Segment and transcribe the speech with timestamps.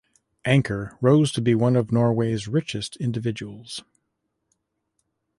[0.45, 3.83] Anker rose to become one of Norway's richest individuals.